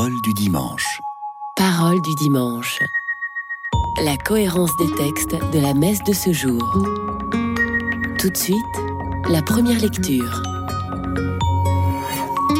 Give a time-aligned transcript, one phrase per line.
[0.00, 1.02] Parole du dimanche.
[1.56, 2.78] Parole du dimanche.
[4.02, 6.62] La cohérence des textes de la messe de ce jour.
[8.18, 8.56] Tout de suite,
[9.28, 10.42] la première lecture.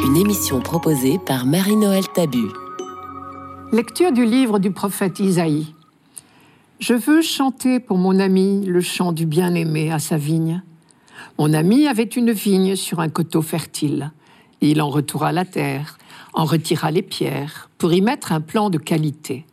[0.05, 2.45] Une émission proposée par Marie-Noël Tabu.
[3.71, 5.73] Lecture du livre du prophète Isaïe.
[6.79, 10.61] Je veux chanter pour mon ami le chant du bien-aimé à sa vigne.
[11.39, 14.11] Mon ami avait une vigne sur un coteau fertile.
[14.63, 15.97] Il en retourna la terre,
[16.33, 19.45] en retira les pierres, pour y mettre un plan de qualité.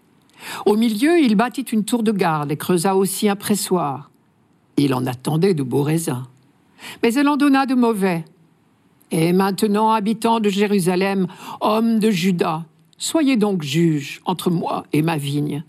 [0.66, 4.10] Au milieu, il bâtit une tour de garde et creusa aussi un pressoir.
[4.76, 6.24] Il en attendait de beaux raisins.
[7.02, 8.24] Mais elle en donna de mauvais.
[9.10, 11.26] Et maintenant, habitants de Jérusalem,
[11.60, 12.64] hommes de Juda,
[12.98, 15.64] soyez donc juges entre moi et ma vigne.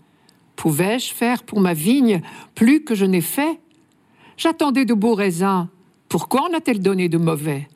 [0.56, 2.20] Pouvais-je faire pour ma vigne
[2.54, 3.58] plus que je n'ai fait?
[4.36, 5.68] J'attendais de beaux raisins.
[6.08, 7.68] Pourquoi en a-t-elle donné de mauvais?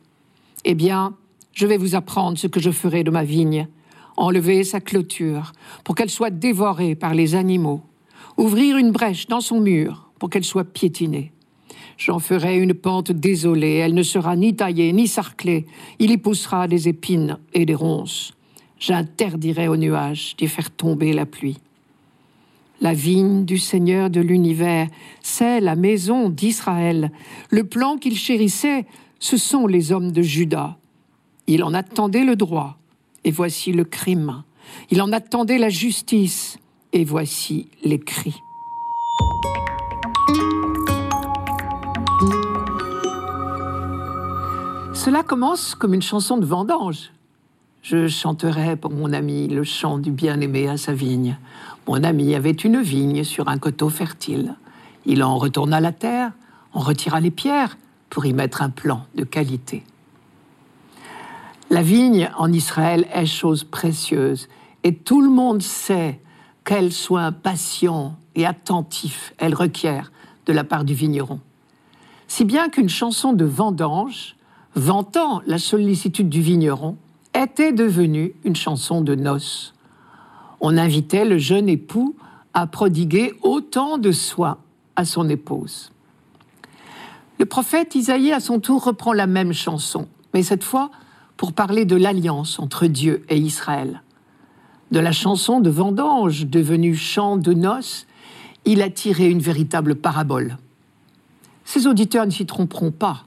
[0.64, 1.14] Eh bien,
[1.54, 3.68] je vais vous apprendre ce que je ferai de ma vigne.
[4.16, 7.80] Enlever sa clôture pour qu'elle soit dévorée par les animaux.
[8.37, 11.32] Ouvrir une brèche dans son mur pour qu'elle soit piétinée.
[11.96, 15.66] J'en ferai une pente désolée, elle ne sera ni taillée ni sarclée,
[16.01, 18.34] il y poussera des épines et des ronces.
[18.80, 21.59] J'interdirai aux nuages d'y faire tomber la pluie.
[22.80, 24.88] La vigne du Seigneur de l'univers,
[25.23, 27.12] c'est la maison d'Israël.
[27.51, 28.84] Le plan qu'il chérissait,
[29.20, 30.76] ce sont les hommes de Juda.
[31.46, 32.78] Il en attendait le droit,
[33.24, 34.42] et voici le crime.
[34.90, 36.59] Il en attendait la justice,
[36.92, 38.40] et voici les cris.
[44.95, 47.10] Cela commence comme une chanson de vendange.
[47.82, 51.36] Je chanterai pour mon ami le chant du bien-aimé à sa vigne.
[51.86, 54.54] Mon ami avait une vigne sur un coteau fertile.
[55.04, 56.32] Il en retourna la terre,
[56.73, 57.76] en retira les pierres
[58.08, 59.84] pour y mettre un plan de qualité.
[61.74, 64.47] La vigne en Israël est chose précieuse
[64.84, 66.20] et tout le monde sait
[66.62, 70.12] quel soin patient et attentif elle requiert
[70.47, 71.40] de la part du vigneron.
[72.28, 74.36] Si bien qu'une chanson de vendange,
[74.76, 76.96] vantant la sollicitude du vigneron,
[77.34, 79.74] était devenue une chanson de noces
[80.60, 82.14] on invitait le jeune époux
[82.52, 84.58] à prodiguer autant de soins
[84.94, 85.90] à son épouse.
[87.40, 90.92] Le prophète Isaïe, à son tour, reprend la même chanson, mais cette fois
[91.36, 94.02] pour parler de l'alliance entre Dieu et Israël.
[94.90, 98.06] De la chanson de vendange devenue chant de noces,
[98.64, 100.56] il a tiré une véritable parabole.
[101.64, 103.24] Ses auditeurs ne s'y tromperont pas.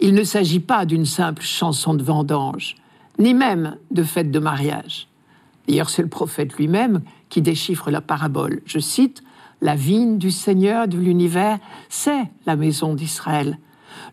[0.00, 2.76] Il ne s'agit pas d'une simple chanson de vendange,
[3.18, 5.08] ni même de fête de mariage.
[5.68, 8.62] D'ailleurs, c'est le prophète lui-même qui déchiffre la parabole.
[8.64, 9.22] Je cite,
[9.60, 13.58] La vigne du Seigneur de l'univers, c'est la maison d'Israël.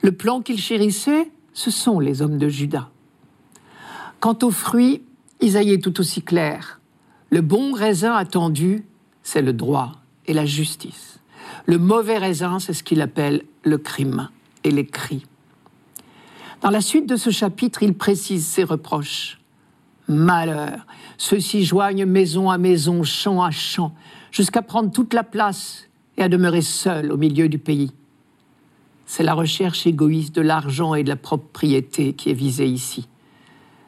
[0.01, 2.89] Le plan qu'il chérissait, ce sont les hommes de Juda.
[4.19, 5.03] Quant aux fruits,
[5.41, 6.79] Isaïe est tout aussi clair.
[7.29, 8.85] Le bon raisin attendu,
[9.22, 9.94] c'est le droit
[10.25, 11.19] et la justice.
[11.66, 14.29] Le mauvais raisin, c'est ce qu'il appelle le crime
[14.63, 15.25] et les cris.
[16.61, 19.39] Dans la suite de ce chapitre, il précise ses reproches.
[20.07, 23.94] Malheur, ceux-ci joignent maison à maison, champ à champ,
[24.31, 27.91] jusqu'à prendre toute la place et à demeurer seuls au milieu du pays.
[29.06, 33.07] C'est la recherche égoïste de l'argent et de la propriété qui est visée ici.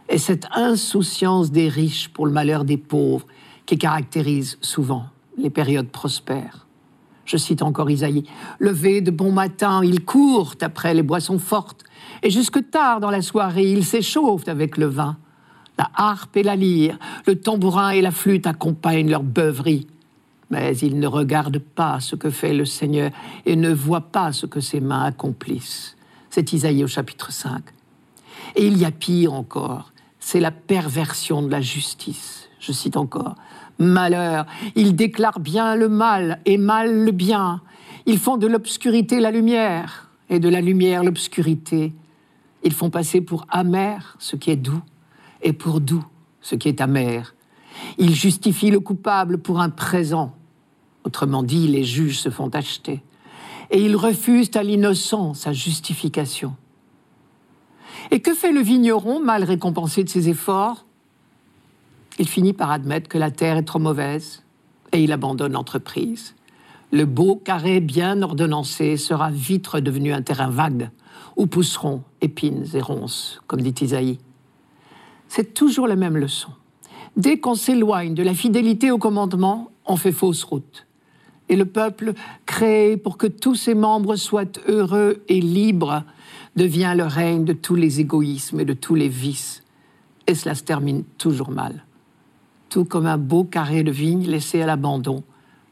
[0.10, 3.28] Et cette insouciance des riches pour le malheur des pauvres
[3.66, 5.06] qui caractérise souvent
[5.38, 6.66] les périodes prospères.
[7.26, 8.24] Je cite encore Isaïe.
[8.58, 11.84] Levé de bon matin, ils courent après les boissons fortes,
[12.24, 15.16] et jusque tard dans la soirée, ils s'échauffent avec le vin.
[15.78, 16.98] La harpe et la lyre,
[17.28, 19.86] le tambourin et la flûte accompagnent leur beuverie.
[20.50, 23.12] Mais ils ne regardent pas ce que fait le Seigneur
[23.46, 25.96] et ne voient pas ce que ses mains accomplissent.
[26.32, 27.62] C'est Isaïe au chapitre 5.
[28.56, 32.50] Et il y a pire encore, c'est la perversion de la justice.
[32.60, 33.36] Je cite encore.
[33.80, 37.62] Malheur, ils déclarent bien le mal et mal le bien.
[38.06, 41.94] Ils font de l'obscurité la lumière et de la lumière l'obscurité.
[42.64, 44.82] Ils font passer pour amer ce qui est doux
[45.42, 46.06] et pour doux
[46.42, 47.34] ce qui est amer.
[47.98, 50.36] Il justifie le coupable pour un présent.
[51.04, 53.02] Autrement dit, les juges se font acheter.
[53.72, 56.56] Et ils refusent à l'innocent sa justification.
[58.12, 60.86] Et que fait le vigneron, mal récompensé de ses efforts?
[62.18, 64.44] Il finit par admettre que la terre est trop mauvaise
[64.92, 66.36] et il abandonne l'entreprise.
[66.92, 70.90] Le beau carré bien ordonnancé sera vite redevenu un terrain vague
[71.38, 74.18] où pousseront épines et ronces, comme dit Isaïe
[75.30, 76.50] c'est toujours la même leçon.
[77.16, 80.86] Dès qu'on s'éloigne de la fidélité au commandement, on fait fausse route.
[81.48, 82.14] Et le peuple,
[82.46, 86.04] créé pour que tous ses membres soient heureux et libres,
[86.56, 89.64] devient le règne de tous les égoïsmes et de tous les vices.
[90.28, 91.84] Et cela se termine toujours mal.
[92.70, 95.24] tout comme un beau carré de vigne laissé à l'abandon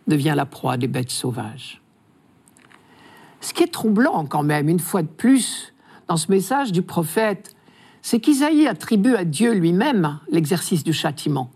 [0.07, 1.81] devient la proie des bêtes sauvages.
[3.39, 5.73] Ce qui est troublant quand même, une fois de plus,
[6.07, 7.55] dans ce message du prophète,
[8.01, 11.51] c'est qu'Isaïe attribue à Dieu lui-même l'exercice du châtiment.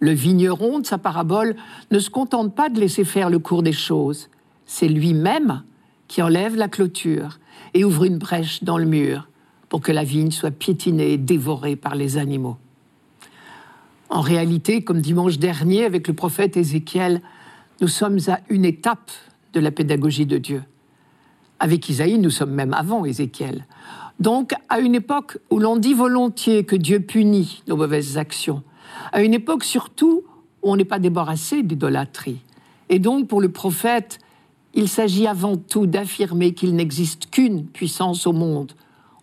[0.00, 1.56] Le vigneron de sa parabole
[1.90, 4.28] ne se contente pas de laisser faire le cours des choses,
[4.66, 5.62] c'est lui-même
[6.08, 7.38] qui enlève la clôture
[7.74, 9.28] et ouvre une brèche dans le mur
[9.68, 12.56] pour que la vigne soit piétinée et dévorée par les animaux.
[14.08, 17.20] En réalité, comme dimanche dernier avec le prophète Ézéchiel,
[17.80, 19.10] nous sommes à une étape
[19.52, 20.62] de la pédagogie de Dieu.
[21.58, 23.66] Avec Isaïe, nous sommes même avant Ézéchiel.
[24.20, 28.62] Donc, à une époque où l'on dit volontiers que Dieu punit nos mauvaises actions,
[29.12, 30.22] à une époque surtout
[30.62, 32.40] où on n'est pas débarrassé d'idolâtrie.
[32.88, 34.18] Et donc, pour le prophète,
[34.76, 38.72] il s'agit avant tout d'affirmer qu'il n'existe qu'une puissance au monde.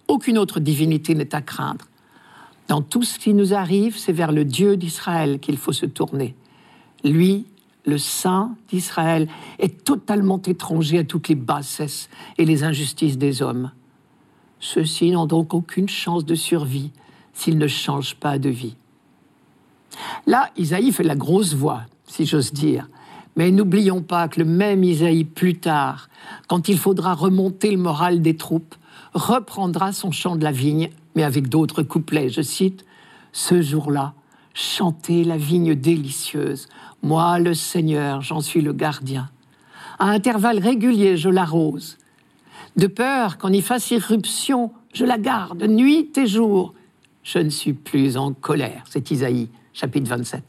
[0.07, 1.85] Aucune autre divinité n'est à craindre.
[2.67, 6.35] Dans tout ce qui nous arrive, c'est vers le Dieu d'Israël qu'il faut se tourner.
[7.03, 7.45] Lui,
[7.85, 9.27] le Saint d'Israël,
[9.59, 12.09] est totalement étranger à toutes les bassesses
[12.39, 13.71] et les injustices des hommes.
[14.59, 16.91] Ceux-ci n'ont donc aucune chance de survie
[17.33, 18.75] s'ils ne changent pas de vie.
[20.25, 22.87] Là, Isaïe fait la grosse voix, si j'ose dire.
[23.35, 26.09] Mais n'oublions pas que le même Isaïe, plus tard,
[26.47, 28.75] quand il faudra remonter le moral des troupes,
[29.13, 32.29] reprendra son chant de la vigne, mais avec d'autres couplets.
[32.29, 32.85] Je cite
[33.31, 34.13] Ce jour-là,
[34.53, 36.67] chantez la vigne délicieuse.
[37.01, 39.29] Moi, le Seigneur, j'en suis le gardien.
[39.99, 41.97] À intervalles réguliers, je l'arrose.
[42.75, 46.73] De peur qu'en y fasse irruption, je la garde nuit et jour.
[47.23, 48.83] Je ne suis plus en colère.
[48.89, 50.43] C'est Isaïe, chapitre 27.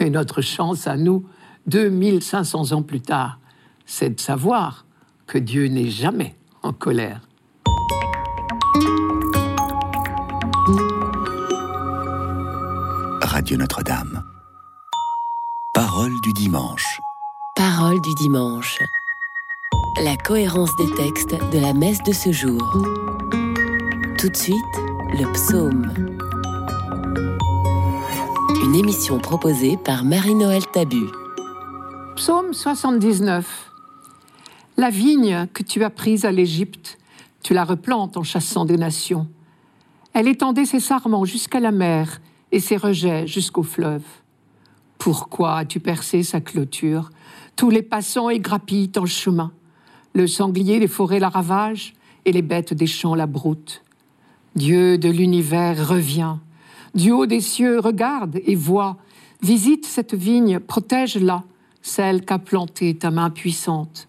[0.00, 1.24] Mais notre chance à nous,
[1.66, 3.38] 2500 ans plus tard,
[3.86, 4.84] c'est de savoir
[5.26, 7.20] que Dieu n'est jamais en colère.
[13.22, 14.22] Radio Notre-Dame.
[15.74, 17.00] Parole du dimanche.
[17.56, 18.78] Parole du dimanche.
[20.02, 22.60] La cohérence des textes de la messe de ce jour.
[24.18, 24.56] Tout de suite,
[25.14, 25.92] le psaume.
[28.64, 31.06] Une émission proposée par Marie-Noël Tabu.
[32.16, 33.70] Psaume 79.
[34.76, 36.98] La vigne que tu as prise à l'Égypte,
[37.42, 39.28] tu la replantes en chassant des nations.
[40.12, 42.20] Elle étendait ses sarments jusqu'à la mer
[42.52, 44.04] et ses rejets jusqu'au fleuve.
[44.98, 47.10] Pourquoi as-tu percé sa clôture?
[47.56, 49.50] Tous les passants égrappillent en chemin.
[50.14, 51.94] Le sanglier des forêts la ravage
[52.26, 53.82] et les bêtes des champs la broutent.
[54.54, 56.36] Dieu de l'univers revient.
[56.94, 58.98] Du haut des cieux, regarde et vois.
[59.40, 61.44] Visite cette vigne, protège-la
[61.82, 64.08] celle qu'a plantée ta main puissante.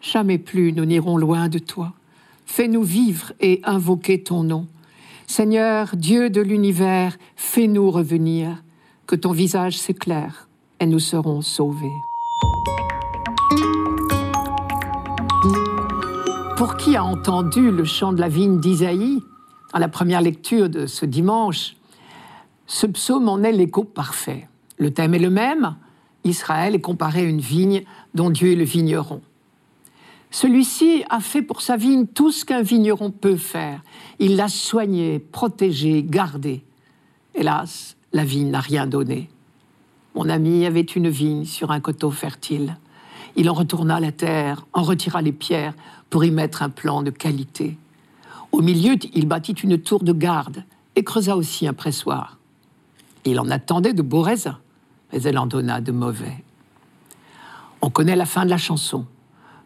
[0.00, 1.92] Jamais plus nous n'irons loin de toi.
[2.44, 4.66] Fais-nous vivre et invoquer ton nom.
[5.26, 8.62] Seigneur, Dieu de l'univers, fais-nous revenir,
[9.06, 10.48] que ton visage s'éclaire
[10.78, 11.86] et nous serons sauvés.
[16.56, 19.20] Pour qui a entendu le chant de la vigne d'Isaïe
[19.72, 21.76] à la première lecture de ce dimanche,
[22.66, 24.48] ce psaume en est l'écho parfait.
[24.78, 25.76] Le thème est le même,
[26.26, 27.84] Israël est comparé à une vigne
[28.14, 29.20] dont Dieu est le vigneron.
[30.30, 33.82] Celui-ci a fait pour sa vigne tout ce qu'un vigneron peut faire.
[34.18, 36.64] Il l'a soignée, protégée, gardée.
[37.34, 39.30] Hélas, la vigne n'a rien donné.
[40.14, 42.76] Mon ami avait une vigne sur un coteau fertile.
[43.36, 45.74] Il en retourna la terre, en retira les pierres
[46.10, 47.76] pour y mettre un plan de qualité.
[48.52, 50.64] Au milieu, il bâtit une tour de garde
[50.96, 52.38] et creusa aussi un pressoir.
[53.24, 54.56] Il en attendait de beaux raisins
[55.24, 56.44] elle en donna de mauvais.
[57.82, 59.06] On connaît la fin de la chanson.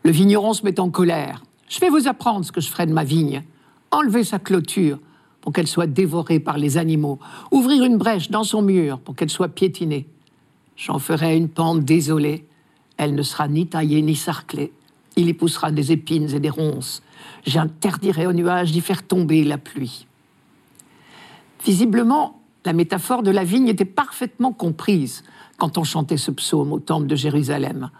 [0.03, 1.43] Le vigneron se met en colère.
[1.69, 3.43] Je vais vous apprendre ce que je ferai de ma vigne.
[3.91, 4.99] Enlever sa clôture
[5.41, 7.19] pour qu'elle soit dévorée par les animaux.
[7.51, 10.07] Ouvrir une brèche dans son mur pour qu'elle soit piétinée.
[10.77, 12.47] J'en ferai une pente désolée.
[12.97, 14.73] Elle ne sera ni taillée ni sarclée.
[15.17, 17.03] Il y poussera des épines et des ronces.
[17.47, 20.07] J'interdirai aux nuages d'y faire tomber la pluie.
[21.65, 25.25] Visiblement, la métaphore de la vigne était parfaitement comprise
[25.57, 27.91] quand on chantait ce psaume au temple de Jérusalem,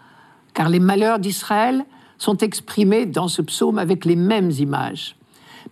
[0.53, 1.85] car les malheurs d'Israël
[2.17, 5.15] sont exprimés dans ce psaume avec les mêmes images.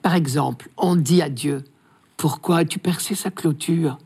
[0.02, 1.64] Par exemple, on dit à Dieu,
[2.18, 3.98] Pourquoi as-tu percé sa clôture?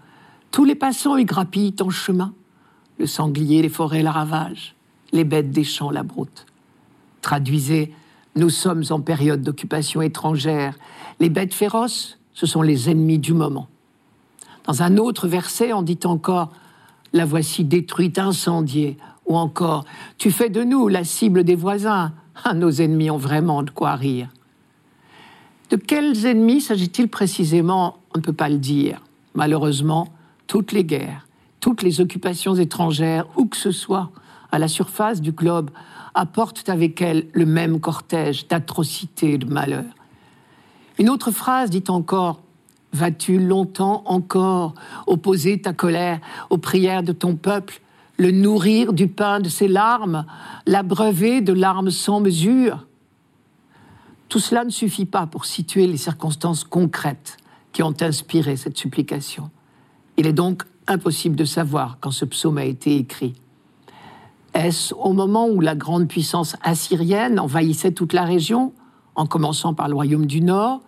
[0.52, 2.34] Tous les passants y grappillent ton chemin.
[3.00, 4.76] Le sanglier les forêts la ravagent,
[5.12, 6.46] les bêtes des champs la broutent.
[7.22, 7.94] Traduisez,
[8.36, 10.78] nous sommes en période d'occupation étrangère.
[11.20, 13.68] Les bêtes féroces, ce sont les ennemis du moment.
[14.66, 16.52] Dans un autre verset, on dit encore
[17.12, 19.86] La voici détruite, incendiée, ou encore
[20.18, 22.14] Tu fais de nous la cible des voisins.
[22.44, 24.30] Ah, nos ennemis ont vraiment de quoi rire.
[25.70, 27.98] De quels ennemis s'agit-il précisément?
[28.14, 29.02] On ne peut pas le dire.
[29.34, 30.08] Malheureusement,
[30.48, 31.28] toutes les guerres,
[31.60, 34.12] toutes les occupations étrangères, où que ce soit,
[34.52, 35.72] à la surface du globe,
[36.14, 39.96] apportent avec elles le même cortège d'atrocités et de malheurs.
[41.00, 42.43] Une autre phrase dit encore
[42.94, 44.76] Vas-tu longtemps encore
[45.08, 46.20] opposer ta colère
[46.50, 47.82] aux prières de ton peuple,
[48.18, 50.26] le nourrir du pain de ses larmes,
[50.68, 52.86] l'abreuver de larmes sans mesure?
[54.30, 57.38] Tout cela ne suffit pas pour situer les circonstances concrètes
[57.72, 59.50] qui ont inspiré cette supplication.
[60.18, 63.34] Il est donc impossible de savoir quand ce psaume a été écrit.
[64.54, 68.74] Est-ce au moment où la grande puissance assyrienne envahissait toute la région,
[69.16, 70.82] en commençant par le royaume du Nord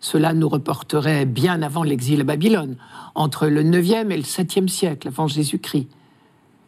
[0.00, 2.76] Cela nous reporterait bien avant l'exil à Babylone,
[3.14, 5.88] entre le 9e et le 7e siècle avant Jésus-Christ,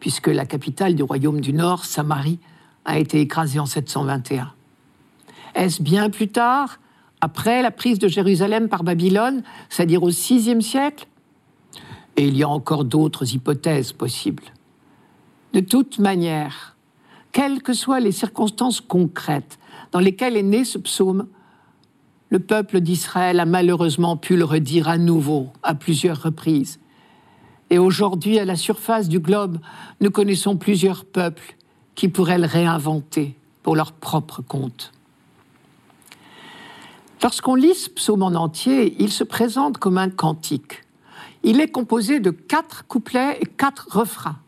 [0.01, 2.39] puisque la capitale du royaume du Nord, Samarie,
[2.85, 4.53] a été écrasée en 721.
[5.55, 6.79] Est-ce bien plus tard,
[7.21, 11.07] après la prise de Jérusalem par Babylone, c'est-à-dire au VIe siècle?
[12.17, 14.45] Et il y a encore d'autres hypothèses possibles.
[15.55, 16.77] De toute manière,
[17.31, 19.59] quelles que soient les circonstances concrètes
[19.93, 21.29] dans lesquelles est né ce psaume,
[22.33, 26.81] le peuple d'Israël a malheureusement pu le redire à nouveau à plusieurs reprises.
[27.69, 29.59] Et aujourd'hui, à la surface du globe,
[30.01, 31.57] nous connaissons plusieurs peuples
[31.95, 34.93] qui pourraient le réinventer pour leur propre compte.
[37.23, 40.85] Lorsqu'on lit ce psaume en entier, il se présente comme un cantique.
[41.43, 44.39] Il est composé de quatre couplets et quatre refrains.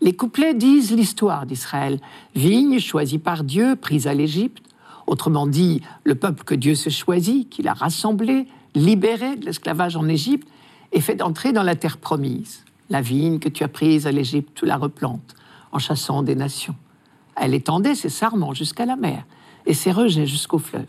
[0.00, 2.00] Les couplets disent l'histoire d'Israël.
[2.34, 4.67] Vigne choisie par Dieu, prise à l'Égypte.
[5.08, 10.06] Autrement dit, le peuple que Dieu s'est choisi, qu'il a rassemblé, libéré de l'esclavage en
[10.06, 10.46] Égypte
[10.92, 12.62] et fait entrer dans la terre promise.
[12.90, 15.34] La vigne que tu as prise à l'Égypte, tu la replantes
[15.72, 16.76] en chassant des nations.
[17.36, 19.24] Elle étendait ses sarments jusqu'à la mer
[19.64, 20.84] et ses rejets jusqu'au fleuve.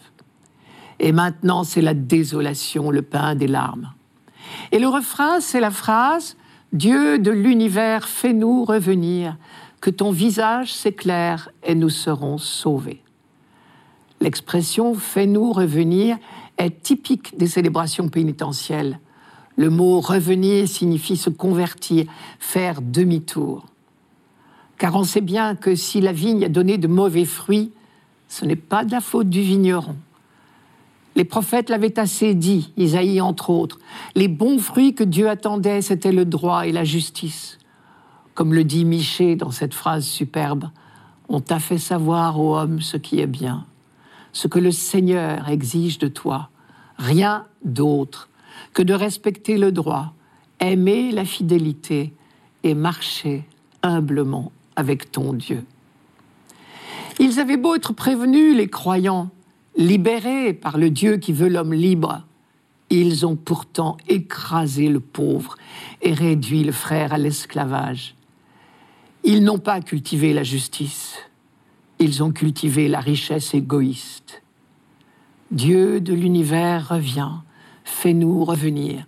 [1.00, 3.94] Et maintenant, c'est la désolation, le pain des larmes.
[4.74, 6.36] Et le refrain, c'est la phrase
[6.74, 9.38] Dieu de l'univers, fais-nous revenir,
[9.80, 13.02] que ton visage s'éclaire et nous serons sauvés.
[14.22, 16.18] L'expression fais-nous revenir
[16.58, 19.00] est typique des célébrations pénitentielles.
[19.56, 22.06] Le mot revenir signifie se convertir,
[22.40, 23.66] faire demi-tour.
[24.78, 27.72] Car on sait bien que si la vigne a donné de mauvais fruits,
[28.28, 29.96] ce n'est pas de la faute du vigneron.
[31.16, 33.80] Les prophètes l'avaient assez dit, Isaïe entre autres.
[34.16, 37.58] Les bons fruits que Dieu attendait, c'était le droit et la justice.
[38.36, 40.70] Comme le dit Miché dans cette phrase superbe,
[41.28, 43.66] on t'a fait savoir, ô homme, ce qui est bien,
[44.32, 46.50] ce que le Seigneur exige de toi,
[46.98, 48.30] rien d'autre
[48.74, 50.14] que de respecter le droit,
[50.60, 52.14] aimer la fidélité
[52.64, 53.46] et marcher
[53.82, 55.64] humblement avec ton Dieu.
[57.20, 59.30] Ils avaient beau être prévenus, les croyants,
[59.76, 62.24] libérés par le Dieu qui veut l'homme libre,
[62.90, 65.56] ils ont pourtant écrasé le pauvre
[66.02, 68.16] et réduit le frère à l'esclavage.
[69.24, 71.18] Ils n'ont pas cultivé la justice,
[72.00, 74.42] ils ont cultivé la richesse égoïste.
[75.52, 77.32] Dieu de l'univers revient,
[77.84, 79.06] fais-nous revenir.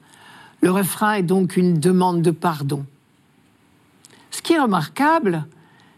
[0.62, 2.86] Le refrain est donc une demande de pardon.
[4.30, 5.46] Ce qui est remarquable,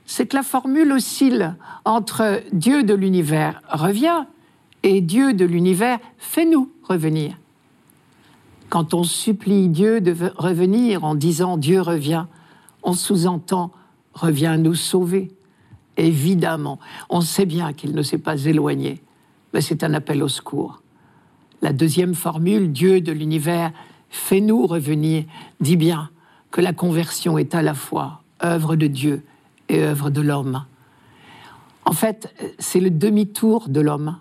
[0.05, 4.25] c'est que la formule oscille entre Dieu de l'univers revient
[4.83, 7.37] et Dieu de l'univers, fais-nous revenir.
[8.69, 12.25] Quand on supplie Dieu de revenir en disant Dieu revient,
[12.83, 13.71] on sous-entend
[14.13, 15.31] reviens nous sauver.
[15.97, 19.01] Évidemment, on sait bien qu'il ne s'est pas éloigné,
[19.53, 20.81] mais c'est un appel au secours.
[21.61, 23.71] La deuxième formule, Dieu de l'univers,
[24.09, 25.23] fais-nous revenir,
[25.59, 26.09] dit bien
[26.51, 29.23] que la conversion est à la fois œuvre de Dieu
[29.69, 30.65] et œuvre de l'homme.
[31.85, 34.17] En fait, c'est le demi-tour de l'homme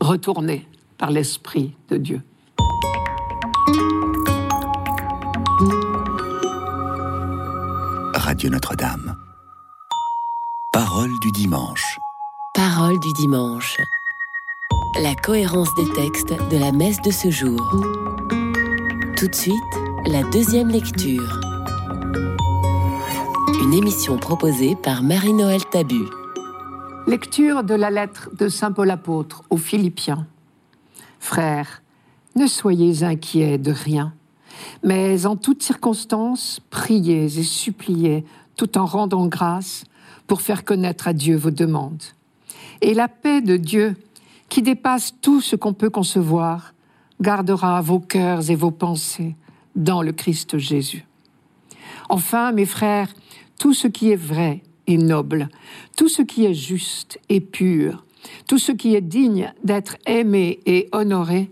[0.00, 0.66] retourné
[0.98, 2.22] par l'Esprit de Dieu.
[8.14, 9.17] Radio Notre-Dame.
[10.98, 12.00] Parole du dimanche.
[12.54, 13.76] Parole du dimanche.
[15.00, 17.60] La cohérence des textes de la messe de ce jour.
[19.16, 19.54] Tout de suite,
[20.06, 21.38] la deuxième lecture.
[23.62, 26.02] Une émission proposée par Marie-Noël Tabu.
[27.06, 30.26] Lecture de la lettre de Saint Paul apôtre aux Philippiens.
[31.20, 31.80] Frères,
[32.34, 34.14] ne soyez inquiets de rien,
[34.82, 38.24] mais en toutes circonstances, priez et suppliez
[38.56, 39.84] tout en rendant grâce
[40.26, 42.02] pour faire connaître à Dieu vos demandes.
[42.80, 43.96] Et la paix de Dieu,
[44.48, 46.74] qui dépasse tout ce qu'on peut concevoir,
[47.20, 49.36] gardera vos cœurs et vos pensées
[49.76, 51.06] dans le Christ Jésus.
[52.08, 53.12] Enfin, mes frères,
[53.58, 55.48] tout ce qui est vrai, et noble,
[55.96, 58.04] tout ce qui est juste et pur,
[58.48, 61.50] tout ce qui est digne d'être aimé et honoré,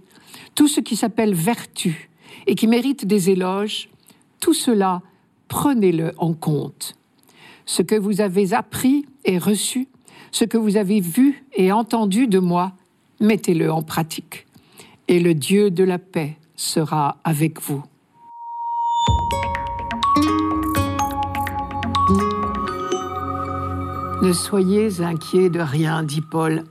[0.54, 2.10] tout ce qui s'appelle vertu
[2.46, 3.90] et qui mérite des éloges,
[4.40, 5.02] tout cela,
[5.48, 6.96] prenez-le en compte.
[7.66, 9.88] Ce que vous avez appris et reçu,
[10.30, 12.72] ce que vous avez vu et entendu de moi,
[13.20, 14.46] mettez-le en pratique.
[15.08, 17.82] Et le Dieu de la paix sera avec vous.
[24.22, 26.64] Ne soyez inquiets de rien, dit Paul.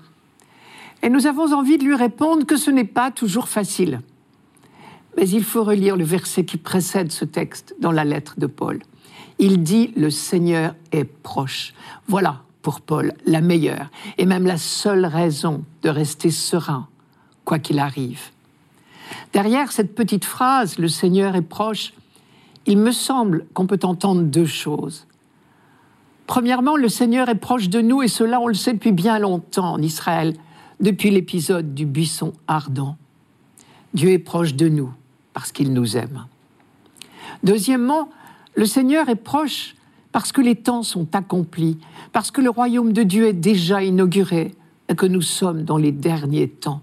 [1.03, 4.01] Et nous avons envie de lui répondre que ce n'est pas toujours facile.
[5.17, 8.79] Mais il faut relire le verset qui précède ce texte dans la lettre de Paul.
[9.39, 11.73] Il dit Le Seigneur est proche.
[12.07, 16.87] Voilà, pour Paul, la meilleure et même la seule raison de rester serein,
[17.43, 18.21] quoi qu'il arrive.
[19.33, 21.93] Derrière cette petite phrase, Le Seigneur est proche,
[22.65, 25.05] il me semble qu'on peut entendre deux choses.
[26.27, 29.73] Premièrement, le Seigneur est proche de nous et cela on le sait depuis bien longtemps
[29.73, 30.33] en Israël,
[30.79, 32.97] depuis l'épisode du buisson ardent.
[33.93, 34.91] Dieu est proche de nous
[35.33, 36.25] parce qu'il nous aime.
[37.43, 38.09] Deuxièmement,
[38.55, 39.75] le Seigneur est proche
[40.11, 41.77] parce que les temps sont accomplis,
[42.13, 44.55] parce que le royaume de Dieu est déjà inauguré
[44.87, 46.81] et que nous sommes dans les derniers temps.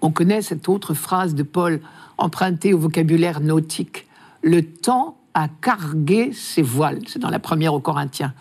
[0.00, 1.80] On connaît cette autre phrase de Paul
[2.18, 4.06] empruntée au vocabulaire nautique.
[4.42, 7.00] Le temps a cargué ses voiles.
[7.06, 8.34] C'est dans la première aux Corinthiens.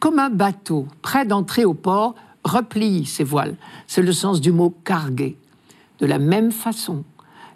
[0.00, 3.56] Comme un bateau prêt d'entrer au port replie ses voiles.
[3.86, 5.36] C'est le sens du mot carguer.
[6.00, 7.04] De la même façon,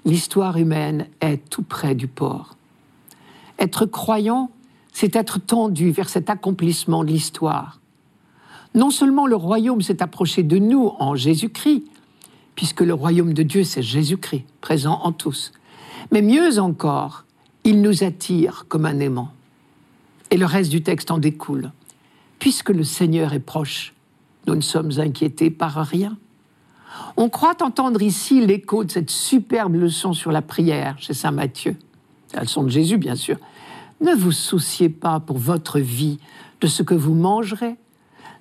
[0.05, 2.57] l'histoire humaine est tout près du port.
[3.63, 4.51] Être croyant,
[4.93, 7.79] c'est être tendu vers cet accomplissement de l'histoire.
[8.75, 11.85] Non seulement le royaume s'est approché de nous en Jésus-Christ,
[12.57, 15.53] puisque le royaume de Dieu, c'est Jésus-Christ, présent en tous,
[16.11, 17.25] mais mieux encore,
[17.63, 19.33] il nous attire comme un aimant.
[20.33, 21.71] Et le reste du texte en découle.
[22.41, 23.95] Puisque le Seigneur est proche,
[24.49, 26.19] nous ne sommes inquiétés par rien.
[27.17, 31.77] On croit entendre ici l'écho de cette superbe leçon sur la prière chez Saint Matthieu.
[32.35, 33.37] La leçon de Jésus, bien sûr.
[34.03, 36.19] Ne vous souciez pas pour votre vie
[36.61, 37.77] de ce que vous mangerez,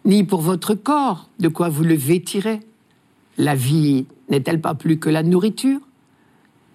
[0.05, 2.61] ni pour votre corps de quoi vous le vêtirez.
[3.37, 5.79] La vie n'est-elle pas plus que la nourriture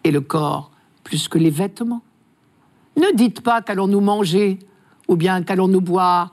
[0.05, 0.71] Et le corps
[1.03, 2.03] plus que les vêtements?
[2.97, 4.61] Ne dites pas qu'allons-nous manger,
[5.09, 6.31] ou bien qu'allons-nous boire,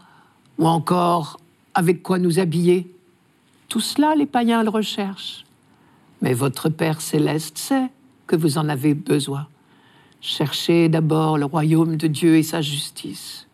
[0.60, 1.40] ou encore
[1.74, 2.96] avec quoi nous habiller.
[3.68, 5.44] Tout cela, les païens le recherchent.
[6.22, 7.90] Mais votre Père céleste sait
[8.28, 9.48] que vous en avez besoin.
[10.26, 13.46] Cherchez d'abord le royaume de Dieu et sa justice,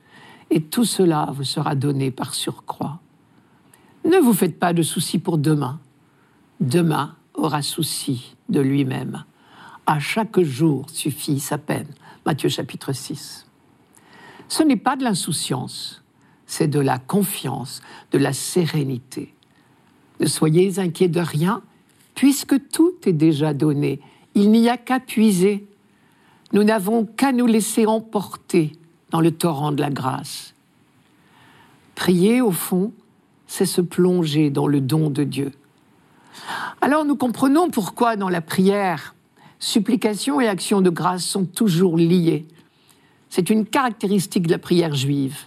[0.51, 2.99] et tout cela vous sera donné par surcroît.
[4.05, 5.79] Ne vous faites pas de soucis pour demain.
[6.59, 9.25] Demain aura souci de lui-même.
[9.87, 11.87] À chaque jour suffit sa peine.
[12.23, 13.47] Matthieu chapitre 6.
[14.47, 16.03] Ce n'est pas de l'insouciance,
[16.45, 19.33] c'est de la confiance, de la sérénité.
[20.19, 21.63] Ne soyez inquiets de rien,
[22.13, 24.01] puisque tout est déjà donné.
[24.35, 25.65] Il n'y a qu'à puiser.
[26.53, 28.73] Nous n'avons qu'à nous laisser emporter
[29.11, 30.53] dans le torrent de la grâce.
[31.95, 32.91] Prier, au fond,
[33.47, 35.51] c'est se plonger dans le don de Dieu.
[36.81, 39.15] Alors nous comprenons pourquoi dans la prière,
[39.59, 42.45] supplication et action de grâce sont toujours liées.
[43.29, 45.37] C'est une caractéristique de la prière juive,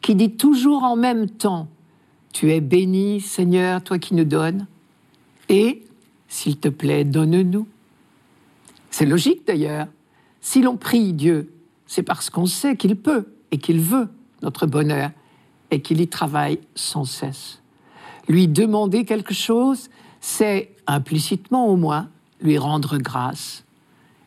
[0.00, 1.68] qui dit toujours en même temps
[2.32, 4.66] tu es béni, Seigneur, toi qui nous donnes,
[5.48, 5.82] et,
[6.28, 7.66] s'il te plaît, donne-nous.
[8.90, 9.86] C'est logique d'ailleurs.
[10.48, 11.52] Si l'on prie Dieu,
[11.88, 14.08] c'est parce qu'on sait qu'il peut et qu'il veut
[14.42, 15.10] notre bonheur
[15.72, 17.60] et qu'il y travaille sans cesse.
[18.28, 23.64] Lui demander quelque chose, c'est implicitement au moins lui rendre grâce.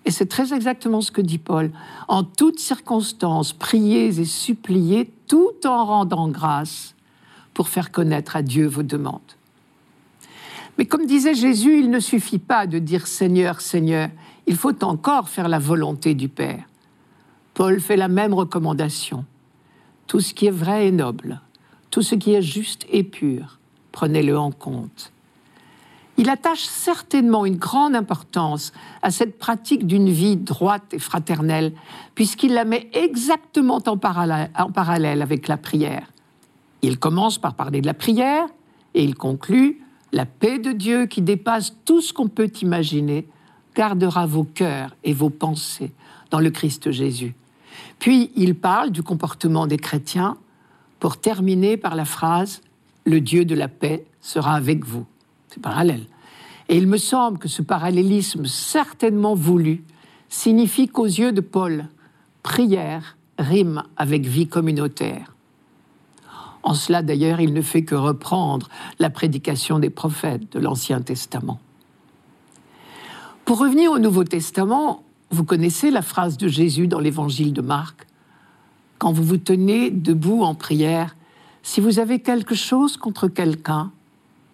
[0.04, 1.72] Et c'est très exactement ce que dit Paul.
[2.10, 6.96] En toutes circonstances, priez et suppliez tout en rendant grâce
[7.54, 9.22] pour faire connaître à Dieu vos demandes.
[10.78, 14.10] Mais comme disait Jésus, il ne suffit pas de dire Seigneur, Seigneur,
[14.50, 16.64] il faut encore faire la volonté du Père.
[17.54, 19.24] Paul fait la même recommandation.
[20.08, 21.40] Tout ce qui est vrai et noble,
[21.92, 23.60] tout ce qui est juste et pur,
[23.92, 25.12] prenez-le en compte.
[26.18, 31.74] Il attache certainement une grande importance à cette pratique d'une vie droite et fraternelle,
[32.16, 36.12] puisqu'il la met exactement en parallèle, avec la prière.
[36.82, 38.48] Il commence par parler de la prière
[38.96, 39.80] et il conclut
[40.12, 43.28] La paix de Dieu qui dépasse tout ce qu'on peut imaginer
[43.76, 45.92] gardera vos cœurs et vos pensées
[46.32, 47.36] dans le Christ Jésus.
[48.00, 50.38] Puis il parle du comportement des chrétiens
[51.00, 52.62] pour terminer par la phrase
[53.06, 55.06] Le Dieu de la paix sera avec vous.
[55.48, 56.06] C'est parallèle.
[56.68, 59.84] Et il me semble que ce parallélisme certainement voulu
[60.30, 61.88] signifie qu'aux yeux de Paul,
[62.44, 65.34] prière rime avec vie communautaire.
[66.62, 71.60] En cela, d'ailleurs, il ne fait que reprendre la prédication des prophètes de l'Ancien Testament.
[73.50, 78.06] Pour revenir au Nouveau Testament, vous connaissez la phrase de Jésus dans l'Évangile de Marc?
[79.00, 81.16] quand vous vous tenez debout en prière,
[81.64, 83.92] si vous avez quelque chose contre quelqu'un,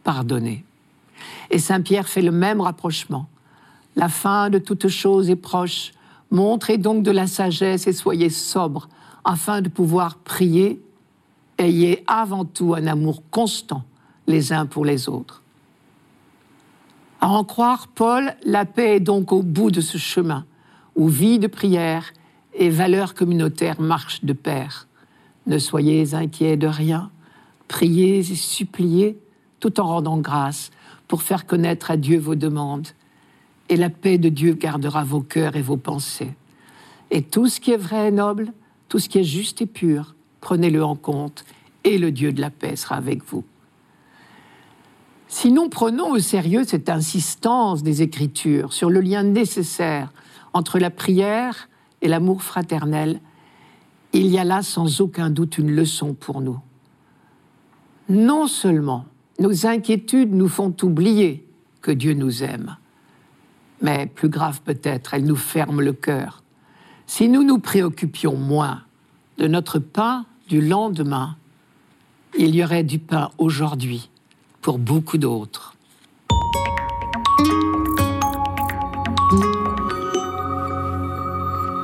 [0.05, 0.63] pardonnez.
[1.51, 3.27] Et Saint Pierre fait le même rapprochement.
[3.97, 5.91] La fin de toute chose est proche.
[6.31, 8.87] Montrez donc de la sagesse et soyez sobres,
[9.25, 10.81] afin de pouvoir prier.
[11.57, 13.83] Ayez avant tout un amour constant
[14.25, 15.41] les uns pour les autres.
[17.25, 20.45] À en croire Paul, la paix est donc au bout de ce chemin,
[20.95, 22.13] où vie de prière
[22.53, 24.87] et valeurs communautaires marchent de pair.
[25.47, 27.09] Ne soyez inquiets de rien,
[27.67, 29.17] priez et suppliez
[29.59, 30.69] tout en rendant grâce
[31.07, 32.89] pour faire connaître à Dieu vos demandes.
[33.69, 36.35] Et la paix de Dieu gardera vos cœurs et vos pensées.
[37.09, 38.53] Et tout ce qui est vrai et noble,
[38.87, 41.43] tout ce qui est juste et pur, prenez-le en compte,
[41.85, 43.43] et le Dieu de la paix sera avec vous.
[45.37, 50.13] Sinon, prenons au sérieux cette insistance des Écritures sur le lien nécessaire
[50.53, 51.67] entre la prière
[52.01, 53.19] et l'amour fraternel.
[54.13, 56.57] Il y a là sans aucun doute une leçon pour nous.
[58.07, 61.45] Non seulement nos inquiétudes nous font oublier
[61.81, 62.77] que Dieu nous aime,
[63.81, 66.43] mais plus grave peut-être, elles nous ferment le cœur.
[67.07, 68.83] Si nous nous préoccupions moins
[69.37, 71.35] de notre pain du lendemain,
[72.39, 74.09] il y aurait du pain aujourd'hui
[74.65, 75.75] pour beaucoup d'autres.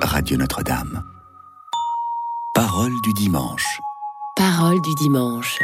[0.01, 1.03] Radio Notre-Dame.
[2.55, 3.79] Parole du dimanche.
[4.35, 5.59] Parole du dimanche.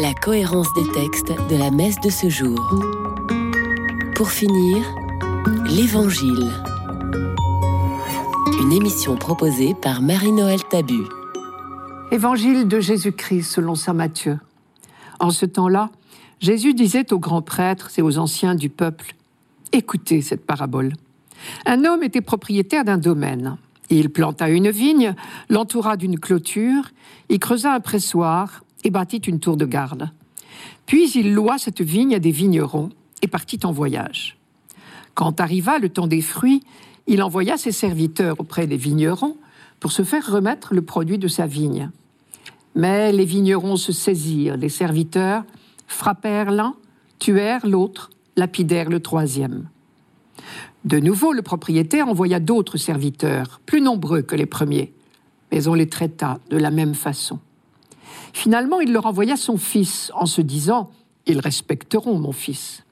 [0.00, 2.60] La cohérence des textes de la messe de ce jour.
[4.14, 4.86] Pour finir,
[5.66, 6.52] l'Évangile.
[8.60, 11.02] Une émission proposée par Marie-Noël Tabu.
[12.12, 14.38] Évangile de Jésus-Christ selon saint Matthieu.
[15.18, 15.90] En ce temps-là,
[16.40, 19.14] Jésus disait aux grands prêtres et aux anciens du peuple,
[19.72, 20.94] Écoutez cette parabole.
[21.66, 23.56] Un homme était propriétaire d'un domaine.
[23.90, 25.14] Il planta une vigne,
[25.48, 26.90] l'entoura d'une clôture,
[27.28, 30.10] y creusa un pressoir et bâtit une tour de garde.
[30.86, 32.90] Puis il loua cette vigne à des vignerons
[33.22, 34.38] et partit en voyage.
[35.14, 36.62] Quand arriva le temps des fruits,
[37.06, 39.36] il envoya ses serviteurs auprès des vignerons
[39.80, 41.90] pour se faire remettre le produit de sa vigne.
[42.78, 45.42] Mais les vignerons se saisirent, les serviteurs
[45.88, 46.76] frappèrent l'un,
[47.18, 49.68] tuèrent l'autre, lapidèrent le troisième.
[50.84, 54.92] De nouveau, le propriétaire envoya d'autres serviteurs, plus nombreux que les premiers,
[55.50, 57.40] mais on les traita de la même façon.
[58.32, 60.92] Finalement, il leur envoya son fils en se disant
[61.26, 62.84] Ils respecteront mon fils.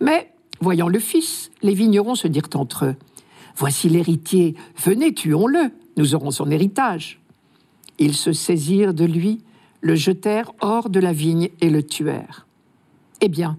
[0.00, 2.96] Mais, voyant le fils, les vignerons se dirent entre eux
[3.54, 7.21] Voici l'héritier, venez, tuons-le, nous aurons son héritage.
[7.98, 9.40] Ils se saisirent de lui,
[9.80, 12.46] le jetèrent hors de la vigne et le tuèrent.
[13.20, 13.58] Eh bien,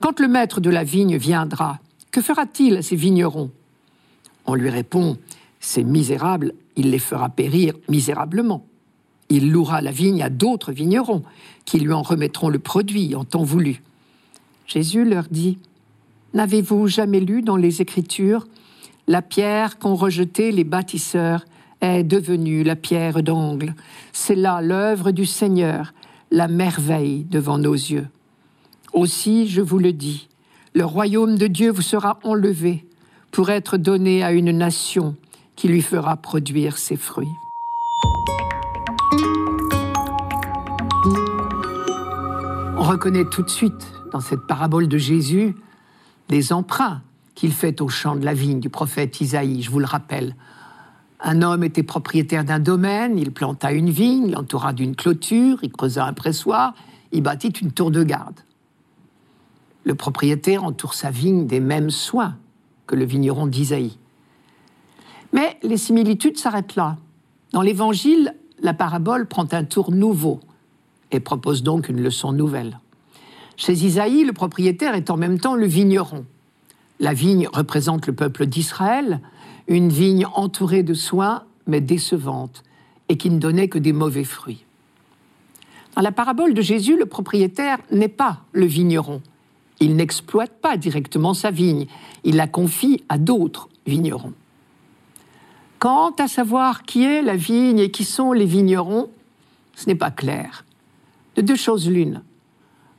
[0.00, 1.78] quand le maître de la vigne viendra,
[2.10, 3.50] que fera-t-il à ces vignerons?
[4.46, 5.16] On lui répond,
[5.60, 8.64] Ces misérables, il les fera périr misérablement.
[9.28, 11.22] Il louera la vigne à d'autres vignerons,
[11.64, 13.82] qui lui en remettront le produit en temps voulu.
[14.66, 15.58] Jésus leur dit,
[16.32, 18.46] N'avez-vous jamais lu dans les Écritures
[19.06, 21.44] la pierre qu'ont rejetée les bâtisseurs
[21.80, 23.74] est devenue la pierre d'angle.
[24.12, 25.94] C'est là l'œuvre du Seigneur,
[26.30, 28.08] la merveille devant nos yeux.
[28.92, 30.28] Aussi, je vous le dis,
[30.74, 32.84] le royaume de Dieu vous sera enlevé
[33.30, 35.16] pour être donné à une nation
[35.56, 37.28] qui lui fera produire ses fruits.
[42.76, 45.54] On reconnaît tout de suite dans cette parabole de Jésus
[46.28, 47.02] les emprunts
[47.34, 50.34] qu'il fait au champ de la vigne du prophète Isaïe, je vous le rappelle,
[51.22, 56.06] un homme était propriétaire d'un domaine, il planta une vigne, l'entoura d'une clôture, il creusa
[56.06, 56.74] un pressoir,
[57.12, 58.40] il bâtit une tour de garde.
[59.84, 62.36] Le propriétaire entoure sa vigne des mêmes soins
[62.86, 63.98] que le vigneron d'Isaïe.
[65.32, 66.96] Mais les similitudes s'arrêtent là.
[67.52, 70.40] Dans l'Évangile, la parabole prend un tour nouveau
[71.10, 72.78] et propose donc une leçon nouvelle.
[73.56, 76.24] Chez Isaïe, le propriétaire est en même temps le vigneron.
[76.98, 79.20] La vigne représente le peuple d'Israël,
[79.70, 82.64] une vigne entourée de soins, mais décevante,
[83.08, 84.64] et qui ne donnait que des mauvais fruits.
[85.94, 89.22] Dans la parabole de Jésus, le propriétaire n'est pas le vigneron.
[89.78, 91.86] Il n'exploite pas directement sa vigne,
[92.24, 94.34] il la confie à d'autres vignerons.
[95.78, 99.08] Quant à savoir qui est la vigne et qui sont les vignerons,
[99.76, 100.64] ce n'est pas clair.
[101.36, 102.22] De deux choses l'une.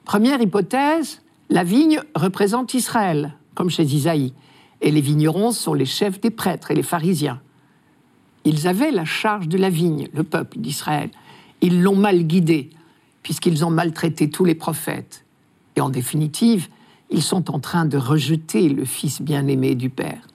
[0.06, 4.34] Première hypothèse, la vigne représente Israël, comme chez Isaïe,
[4.82, 7.40] et les vignerons sont les chefs des prêtres et les pharisiens.
[8.44, 11.12] Ils avaient la charge de la vigne, le peuple d'Israël.
[11.62, 12.72] Ils l'ont mal guidé,
[13.22, 15.26] puisqu'ils ont maltraité tous les prophètes.
[15.76, 16.68] Et en définitive,
[17.12, 20.28] ils sont en train de rejeter le Fils bien-aimé du Père.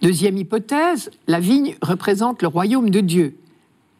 [0.00, 3.36] Deuxième hypothèse, la vigne représente le royaume de Dieu.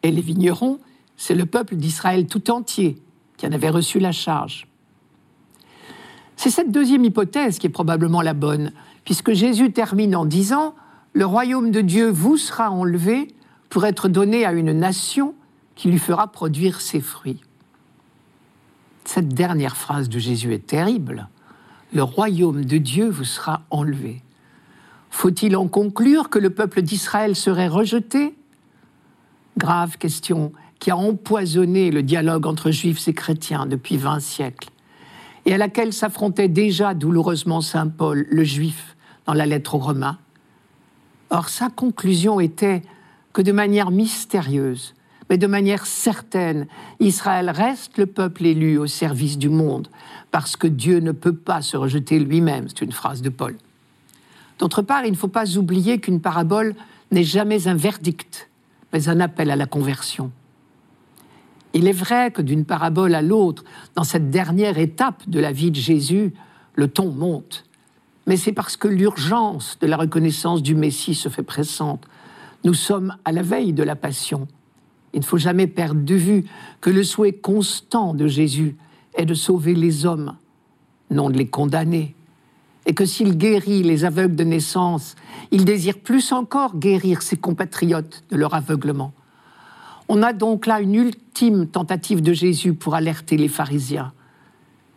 [0.01, 0.79] Et les vignerons,
[1.15, 2.97] c'est le peuple d'Israël tout entier
[3.37, 4.67] qui en avait reçu la charge.
[6.35, 8.71] C'est cette deuxième hypothèse qui est probablement la bonne,
[9.03, 10.75] puisque Jésus termine en disant
[11.13, 13.27] Le royaume de Dieu vous sera enlevé
[13.69, 15.35] pour être donné à une nation
[15.75, 17.41] qui lui fera produire ses fruits.
[19.05, 21.27] Cette dernière phrase de Jésus est terrible.
[21.93, 24.21] Le royaume de Dieu vous sera enlevé.
[25.09, 28.35] Faut-il en conclure que le peuple d'Israël serait rejeté?
[29.57, 34.69] Grave question qui a empoisonné le dialogue entre juifs et chrétiens depuis vingt siècles,
[35.45, 40.17] et à laquelle s'affrontait déjà douloureusement Saint Paul, le juif, dans la lettre aux Romains.
[41.29, 42.81] Or, sa conclusion était
[43.33, 44.93] que de manière mystérieuse,
[45.29, 46.67] mais de manière certaine,
[46.99, 49.87] Israël reste le peuple élu au service du monde,
[50.29, 52.67] parce que Dieu ne peut pas se rejeter lui-même.
[52.67, 53.55] C'est une phrase de Paul.
[54.59, 56.75] D'autre part, il ne faut pas oublier qu'une parabole
[57.11, 58.49] n'est jamais un verdict,
[58.91, 60.31] mais un appel à la conversion.
[61.73, 63.63] Il est vrai que d'une parabole à l'autre,
[63.95, 66.33] dans cette dernière étape de la vie de Jésus,
[66.75, 67.65] le ton monte.
[68.27, 72.05] Mais c'est parce que l'urgence de la reconnaissance du Messie se fait pressante.
[72.63, 74.47] Nous sommes à la veille de la passion.
[75.13, 76.45] Il ne faut jamais perdre de vue
[76.79, 78.75] que le souhait constant de Jésus
[79.15, 80.35] est de sauver les hommes,
[81.09, 82.15] non de les condamner
[82.85, 85.15] et que s'il guérit les aveugles de naissance,
[85.51, 89.13] il désire plus encore guérir ses compatriotes de leur aveuglement.
[90.13, 94.11] On a donc là une ultime tentative de Jésus pour alerter les pharisiens.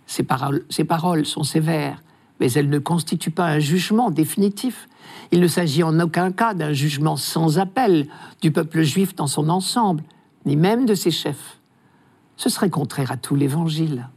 [0.07, 2.03] Ces paroles, sont sévères,
[2.40, 4.88] mais elles ne constituent pas un jugement définitif.
[5.31, 8.09] Il ne s'agit en aucun cas d'un jugement sans appel
[8.42, 10.03] du peuple juif dans son ensemble,
[10.46, 11.61] ni même de ses chefs.
[12.37, 14.09] Ce serait contraire à tout l'Évangile.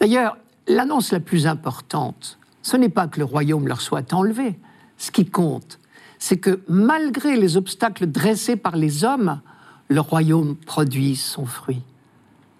[0.00, 4.58] D'ailleurs, l'annonce la plus importante, ce n'est pas que le royaume leur soit enlevé.
[4.98, 5.78] Ce qui compte,
[6.18, 9.40] c'est que malgré les obstacles dressés par les hommes,
[9.88, 11.82] le royaume produit son fruit.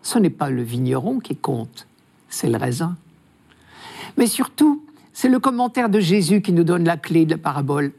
[0.03, 1.87] Ce n'est pas le vigneron qui compte,
[2.29, 2.97] c'est le raisin.
[4.17, 7.93] Mais surtout, c'est le commentaire de Jésus qui nous donne la clé de la parabole.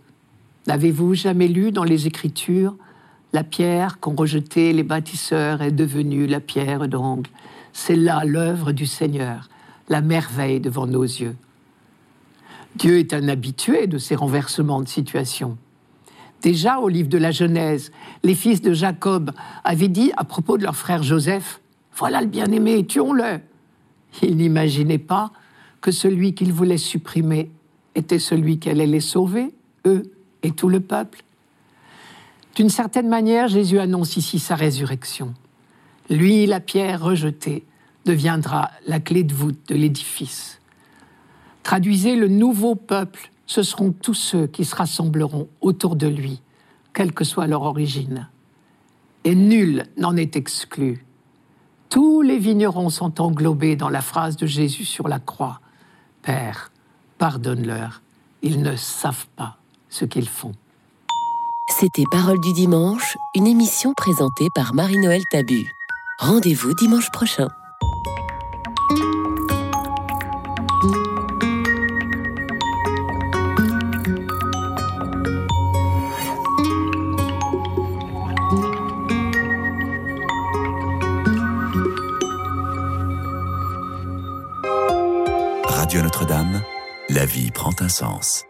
[0.67, 2.75] N'avez-vous jamais lu dans les Écritures?
[3.33, 7.29] La pierre qu'ont rejetée les bâtisseurs est devenue la pierre d'angle.
[7.73, 9.49] C'est là l'œuvre du Seigneur,
[9.89, 11.35] la merveille devant nos yeux.
[12.75, 15.57] Dieu est un habitué de ces renversements de situation.
[16.41, 17.91] Déjà au livre de la Genèse,
[18.24, 19.32] les fils de Jacob
[19.63, 21.60] avaient dit à propos de leur frère Joseph,
[21.95, 23.39] Voilà le bien-aimé, tuons-le.
[24.21, 25.32] Ils n'imaginaient pas
[25.82, 27.52] que celui qu'ils voulaient supprimer
[27.95, 29.54] était celui qui allait les sauver,
[29.86, 30.04] eux
[30.43, 31.24] et tout le peuple.
[32.56, 35.34] D'une certaine manière, Jésus annonce ici sa résurrection.
[36.10, 37.65] Lui, la pierre rejetée,
[38.06, 40.62] deviendra la clé de voûte de l'édifice.
[41.63, 46.41] Traduisez le nouveau peuple, ce seront tous ceux qui se rassembleront autour de lui,
[46.93, 48.29] quelle que soit leur origine.
[49.23, 51.05] Et nul n'en est exclu.
[51.89, 55.62] Tous les vignerons sont englobés dans la phrase de Jésus sur la croix.
[56.21, 56.71] Père,
[57.17, 58.01] pardonne-leur,
[58.41, 59.58] ils ne savent pas
[59.89, 60.53] ce qu'ils font.
[61.69, 65.71] C'était Parole du dimanche, une émission présentée par Marie-Noël Tabu.
[66.19, 67.47] Rendez-vous dimanche prochain.
[87.25, 88.45] Vie prend un sens.